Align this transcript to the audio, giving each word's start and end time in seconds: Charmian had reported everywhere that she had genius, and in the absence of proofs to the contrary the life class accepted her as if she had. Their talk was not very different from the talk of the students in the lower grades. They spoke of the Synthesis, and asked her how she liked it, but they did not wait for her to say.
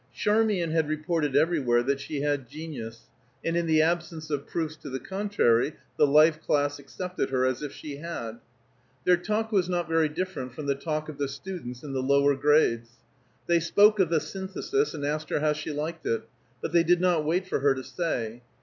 Charmian 0.15 0.71
had 0.71 0.89
reported 0.89 1.35
everywhere 1.35 1.83
that 1.83 1.99
she 1.99 2.21
had 2.21 2.49
genius, 2.49 3.05
and 3.45 3.55
in 3.55 3.67
the 3.67 3.83
absence 3.83 4.31
of 4.31 4.47
proofs 4.47 4.75
to 4.77 4.89
the 4.89 4.99
contrary 4.99 5.75
the 5.97 6.07
life 6.07 6.41
class 6.41 6.79
accepted 6.79 7.29
her 7.29 7.45
as 7.45 7.61
if 7.61 7.71
she 7.71 7.97
had. 7.97 8.39
Their 9.05 9.17
talk 9.17 9.51
was 9.51 9.69
not 9.69 9.87
very 9.87 10.09
different 10.09 10.55
from 10.55 10.65
the 10.65 10.73
talk 10.73 11.07
of 11.07 11.19
the 11.19 11.27
students 11.27 11.83
in 11.83 11.93
the 11.93 12.01
lower 12.01 12.33
grades. 12.33 12.89
They 13.45 13.59
spoke 13.59 13.99
of 13.99 14.09
the 14.09 14.19
Synthesis, 14.19 14.95
and 14.95 15.05
asked 15.05 15.29
her 15.29 15.39
how 15.39 15.53
she 15.53 15.69
liked 15.71 16.07
it, 16.07 16.23
but 16.63 16.71
they 16.71 16.81
did 16.83 16.99
not 16.99 17.23
wait 17.23 17.47
for 17.47 17.59
her 17.59 17.75
to 17.75 17.83
say. 17.83 18.41